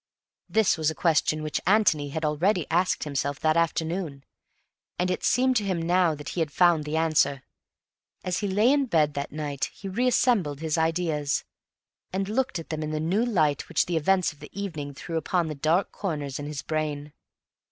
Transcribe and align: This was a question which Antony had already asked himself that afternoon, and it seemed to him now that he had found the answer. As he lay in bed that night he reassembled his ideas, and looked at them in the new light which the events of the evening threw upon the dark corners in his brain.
This 0.49 0.79
was 0.79 0.89
a 0.89 0.95
question 0.95 1.43
which 1.43 1.61
Antony 1.67 2.09
had 2.09 2.25
already 2.25 2.65
asked 2.71 3.03
himself 3.03 3.39
that 3.41 3.55
afternoon, 3.55 4.23
and 4.97 5.11
it 5.11 5.23
seemed 5.23 5.55
to 5.57 5.63
him 5.63 5.79
now 5.79 6.15
that 6.15 6.29
he 6.29 6.39
had 6.39 6.49
found 6.51 6.85
the 6.85 6.97
answer. 6.97 7.43
As 8.23 8.39
he 8.39 8.47
lay 8.47 8.71
in 8.73 8.87
bed 8.87 9.13
that 9.13 9.31
night 9.31 9.65
he 9.71 9.87
reassembled 9.87 10.59
his 10.59 10.75
ideas, 10.75 11.43
and 12.11 12.27
looked 12.27 12.57
at 12.57 12.69
them 12.69 12.81
in 12.81 12.89
the 12.89 12.99
new 12.99 13.23
light 13.23 13.69
which 13.69 13.85
the 13.85 13.95
events 13.95 14.33
of 14.33 14.39
the 14.39 14.49
evening 14.59 14.95
threw 14.95 15.17
upon 15.17 15.49
the 15.49 15.53
dark 15.53 15.91
corners 15.91 16.39
in 16.39 16.47
his 16.47 16.63
brain. 16.63 17.13